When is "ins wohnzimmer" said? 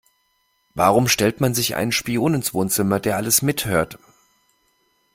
2.33-2.99